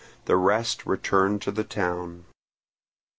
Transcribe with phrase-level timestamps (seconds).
[0.25, 2.25] The rest returned to the town.